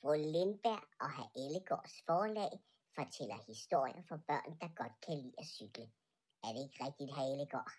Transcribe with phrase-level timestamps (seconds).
[0.00, 2.52] Fru Lindberg og herr Ellegårds forlag
[2.94, 5.90] fortæller historier for børn, der godt kan lide at cykle.
[6.44, 7.72] Er det ikke rigtigt, herr Ellegård?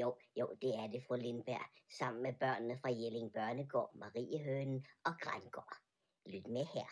[0.00, 1.66] Jo, jo, det er det, fru Lindberg,
[1.98, 5.76] sammen med børnene fra Jelling Børnegård, Mariehønen og Grængård.
[6.26, 6.88] Lyt med her.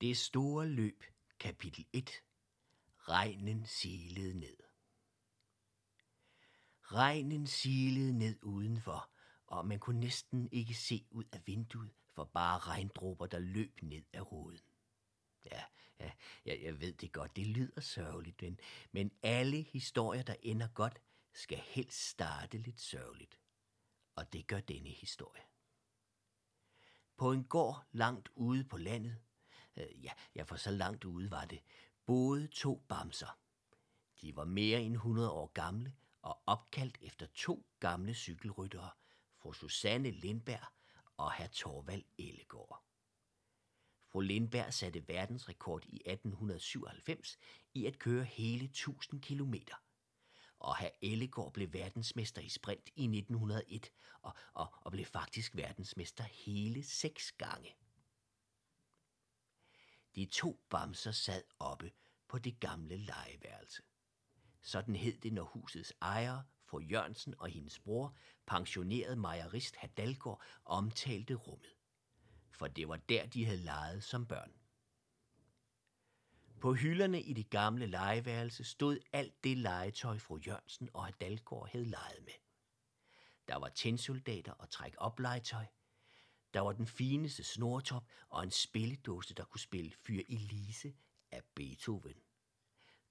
[0.00, 1.04] Det store løb,
[1.40, 2.10] kapitel 1.
[2.98, 4.56] Regnen silede ned.
[6.82, 9.10] Regnen silede ned udenfor,
[9.48, 14.02] og man kunne næsten ikke se ud af vinduet for bare regndråber, der løb ned
[14.12, 14.60] af ruden.
[15.44, 15.64] Ja,
[16.00, 16.10] ja,
[16.44, 18.60] jeg, jeg ved det godt, det lyder sørgeligt, men,
[18.92, 21.00] men alle historier, der ender godt,
[21.32, 23.40] skal helst starte lidt sørgeligt.
[24.14, 25.42] Og det gør denne historie.
[27.16, 29.18] På en gård langt ude på landet,
[29.76, 31.62] øh, ja, ja, for så langt ude var det,
[32.06, 33.38] boede to bamser.
[34.20, 38.90] De var mere end 100 år gamle og opkaldt efter to gamle cykelryttere,
[39.48, 40.66] fru Susanne Lindberg
[41.16, 42.84] og herr Torvald Ellegård.
[44.08, 47.38] Fru Lindberg satte verdensrekord i 1897
[47.74, 49.54] i at køre hele 1000 km.
[50.58, 53.92] Og herr Ellegård blev verdensmester i sprint i 1901
[54.22, 57.76] og, og, og blev faktisk verdensmester hele seks gange.
[60.14, 61.92] De to bamser sad oppe
[62.28, 63.82] på det gamle legeværelse.
[64.62, 68.16] Sådan hed det, når husets ejer, fru Jørgensen og hendes bror,
[68.46, 71.76] pensioneret mejerist Hadalgaard, omtalte rummet.
[72.50, 74.52] For det var der, de havde leget som børn.
[76.60, 81.84] På hylderne i det gamle legeværelse stod alt det legetøj, fru Jørgensen og Hadalgaard havde
[81.84, 82.32] leget med.
[83.48, 85.66] Der var tændsoldater og træk op legetøj.
[86.54, 90.94] Der var den fineste snortop og en spilledåse, der kunne spille Fyr Elise
[91.30, 92.16] af Beethoven.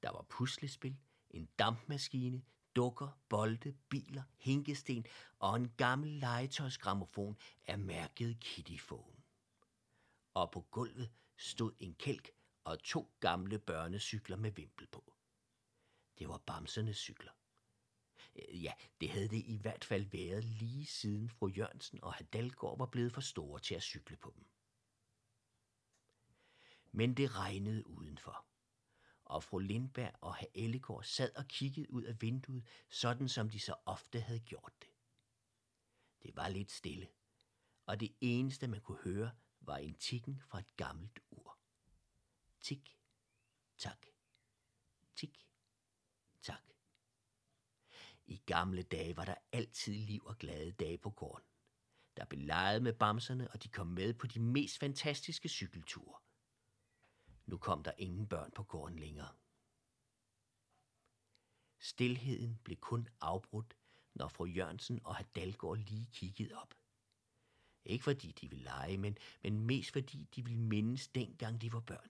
[0.04, 0.98] Der var puslespil,
[1.30, 2.42] en dampmaskine,
[2.78, 5.06] dukker, bolde, biler, hinkesten
[5.40, 9.18] og en gammel legetøjsgramofon af mærket Kittyphone.
[10.34, 12.30] Og på gulvet stod en kælk
[12.64, 15.14] og to gamle børnecykler med vimpel på.
[16.20, 17.32] Det var bamsernes cykler.
[18.36, 22.78] Øh, ja, det havde det i hvert fald været lige siden fru Jørgensen og Hadalgaard
[22.78, 24.46] var blevet for store til at cykle på dem.
[26.92, 28.46] Men det regnede udenfor
[29.28, 33.60] og fru Lindberg og herr Ellegård sad og kiggede ud af vinduet, sådan som de
[33.60, 34.90] så ofte havde gjort det.
[36.24, 37.08] Det var lidt stille,
[37.86, 41.60] og det eneste, man kunne høre, var en tikken fra et gammelt ur.
[42.62, 43.00] Tik,
[43.78, 44.06] tak,
[45.16, 45.48] tik,
[46.42, 46.64] tak.
[48.26, 51.46] I gamle dage var der altid liv og glade dage på gården.
[52.18, 56.20] Der blev leget med bamserne, og de kom med på de mest fantastiske cykelture.
[57.48, 59.34] Nu kom der ingen børn på gården længere.
[61.80, 63.78] Stilheden blev kun afbrudt,
[64.14, 66.74] når fru Jørgensen og herr Dalgaard lige kiggede op.
[67.86, 71.80] Ikke fordi de ville lege, men, men mest fordi de ville mindes dengang de var
[71.80, 72.10] børn.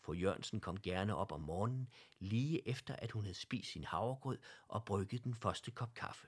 [0.00, 1.88] Fru Jørgensen kom gerne op om morgenen,
[2.18, 4.38] lige efter at hun havde spist sin havregrød
[4.68, 6.26] og brygget den første kop kaffe.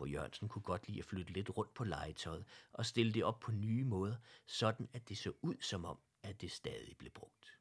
[0.00, 3.40] Fru Jørgensen kunne godt lide at flytte lidt rundt på legetøjet og stille det op
[3.40, 4.16] på nye måder,
[4.46, 7.58] sådan at det så ud som om, at det stadig blev brugt.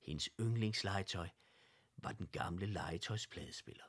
[0.00, 1.28] Hendes yndlingslegetøj
[1.96, 3.84] var den gamle legetøjspladespiller.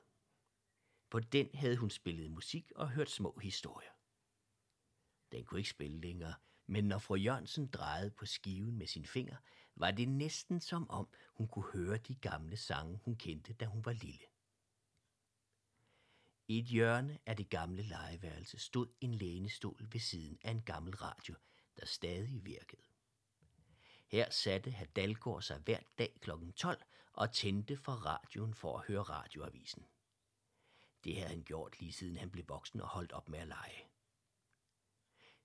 [1.10, 3.92] På den havde hun spillet musik og hørt små historier.
[5.32, 6.34] Den kunne ikke spille længere,
[6.68, 9.36] men når fru Jørgensen drejede på skiven med sin finger,
[9.76, 13.86] var det næsten som om, hun kunne høre de gamle sange, hun kendte, da hun
[13.86, 14.26] var lille.
[16.48, 20.96] I et hjørne af det gamle legeværelse stod en lænestol ved siden af en gammel
[20.96, 21.36] radio,
[21.80, 22.82] der stadig virkede.
[24.08, 26.32] Her satte herr Dalgaard sig hver dag kl.
[26.56, 26.82] 12
[27.14, 29.86] og tændte for radioen for at høre radioavisen.
[31.04, 33.84] Det havde han gjort lige siden han blev voksen og holdt op med at lege.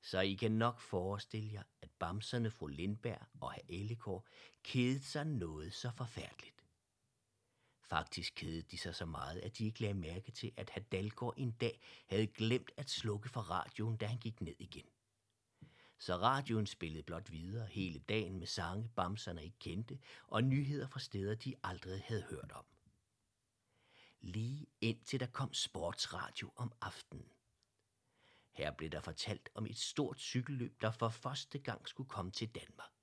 [0.02, 4.28] Så I kan nok forestille jer, at bamserne fru Lindberg og herr Ellekår
[4.62, 6.59] kedede sig noget så forfærdeligt.
[7.90, 11.50] Faktisk kedede de sig så meget, at de ikke lagde mærke til, at Hadalgaard en
[11.50, 14.86] dag havde glemt at slukke for radioen, da han gik ned igen.
[15.98, 21.00] Så radioen spillede blot videre hele dagen med sange, bamserne ikke kendte, og nyheder fra
[21.00, 22.64] steder, de aldrig havde hørt om.
[24.20, 27.28] Lige indtil der kom sportsradio om aftenen.
[28.52, 32.48] Her blev der fortalt om et stort cykelløb, der for første gang skulle komme til
[32.48, 32.99] Danmark.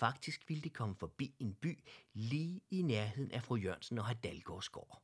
[0.00, 4.68] Faktisk ville de komme forbi en by lige i nærheden af fru Jørgensen og Hadalgårds
[4.68, 5.02] gård.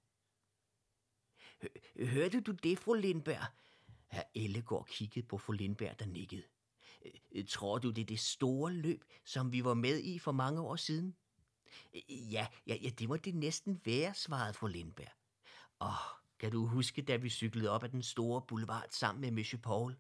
[1.96, 3.46] Hørte du det, fru Lindberg?
[4.06, 6.43] Herr Ellegård kiggede på fru Lindberg, der nikkede.
[7.48, 10.76] Tror du, det er det store løb, som vi var med i for mange år
[10.76, 11.16] siden?
[12.08, 15.12] Ja, ja, ja det må det næsten være, svarede fru Lindberg.
[15.81, 19.60] Åh, kan du huske, da vi cyklede op ad den store boulevard sammen med Monsieur
[19.60, 19.96] Paul?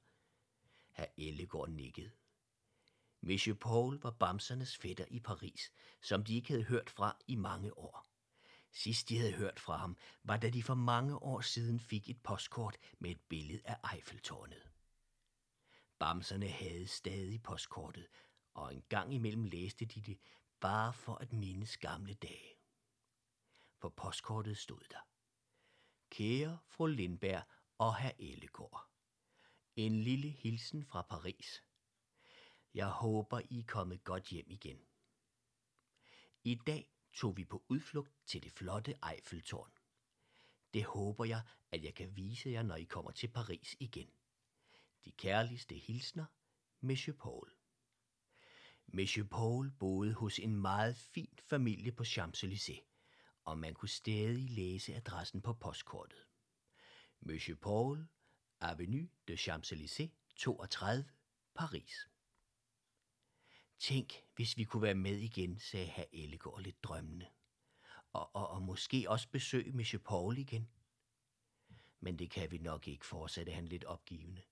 [0.92, 2.10] Herr Ellegård nikkede.
[3.26, 7.78] Monsieur Paul var bamsernes fætter i Paris, som de ikke havde hørt fra i mange
[7.78, 8.06] år.
[8.72, 12.22] Sidst de havde hørt fra ham, var da de for mange år siden fik et
[12.22, 14.70] postkort med et billede af Eiffeltårnet.
[15.98, 18.06] Bamserne havde stadig postkortet,
[18.54, 20.18] og en gang imellem læste de det
[20.60, 22.54] bare for at mindes gamle dage.
[23.80, 25.08] På postkortet stod der.
[26.10, 27.42] Kære fru Lindberg
[27.78, 28.90] og herr Ellegård.
[29.76, 31.65] En lille hilsen fra Paris.
[32.76, 34.80] Jeg håber, I er kommet godt hjem igen.
[36.44, 39.70] I dag tog vi på udflugt til det flotte Eiffeltårn.
[40.74, 44.10] Det håber jeg, at jeg kan vise jer, når I kommer til Paris igen.
[45.04, 46.24] De kærligste hilsner,
[46.80, 47.50] Monsieur Paul.
[48.86, 52.84] Monsieur Paul boede hos en meget fin familie på Champs-Élysées,
[53.44, 56.26] og man kunne stadig læse adressen på postkortet.
[57.20, 58.06] Monsieur Paul,
[58.60, 61.04] Avenue de Champs-Élysées, 32,
[61.54, 62.08] Paris.
[63.78, 67.26] Tænk, hvis vi kunne være med igen, sagde herr Ellegaard lidt drømmende.
[68.12, 70.68] Og, og, og måske også besøge Monsieur Paul igen.
[72.00, 74.42] Men det kan vi nok ikke, fortsatte han lidt opgivende.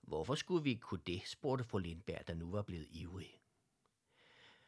[0.00, 3.40] Hvorfor skulle vi ikke kunne det, spurgte fru Lindberg, der nu var blevet ivrig.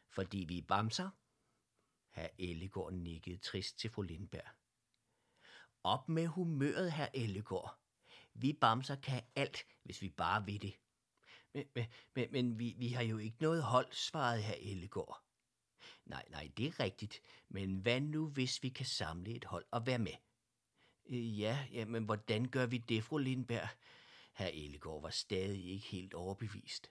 [0.09, 1.11] Fordi vi er bamser?
[2.11, 4.49] Herr Ellegård nikkede trist til fru Lindberg.
[5.83, 7.79] Op med humøret, herr Ellegård.
[8.35, 10.75] Vi bamser kan alt, hvis vi bare vil det.
[11.55, 15.23] Men, men, men, men vi, vi har jo ikke noget hold, svarede herr Ellegård.
[16.05, 17.23] Nej, nej, det er rigtigt.
[17.49, 20.15] Men hvad nu, hvis vi kan samle et hold og være med?
[21.09, 23.69] Øh, ja, ja, men hvordan gør vi det, fru Lindberg?
[24.35, 26.91] Herr Ellegård var stadig ikke helt overbevist.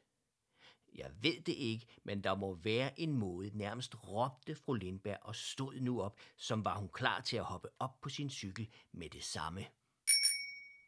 [0.96, 5.36] Jeg ved det ikke, men der må være en måde, nærmest råbte fru Lindberg og
[5.36, 9.10] stod nu op, som var hun klar til at hoppe op på sin cykel med
[9.10, 9.60] det samme.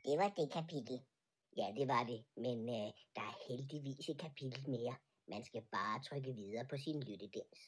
[0.05, 0.99] Det var det kapitel.
[1.57, 4.95] Ja, det var det, men øh, der er heldigvis et kapitel mere.
[5.27, 7.59] Man skal bare trykke videre på sin lyttedans.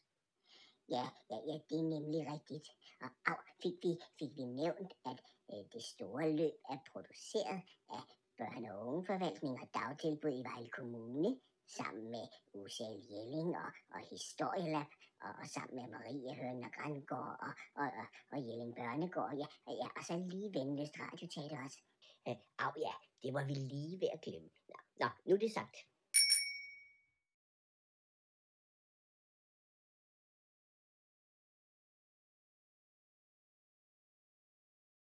[0.89, 2.68] Ja, ja, ja, det er nemlig rigtigt.
[3.01, 5.19] Og au, fik vi, fik vi nævnt, at
[5.51, 8.03] øh, det store løb er produceret af
[8.41, 14.89] børne- og ungeforvaltning og dagtilbud i Vejle Kommune, sammen med Usal Jelling og, og Historielab,
[15.21, 19.47] og, og sammen med Marie Høn og Grandgård og, og, og, og Jelling Børnegård, ja,
[19.81, 21.79] ja, og så lige Venløst Radioteater også.
[22.28, 22.94] Øh, au ja,
[23.24, 24.50] det var vi lige ved at glemme.
[24.70, 25.78] Nå, nå nu er det sagt.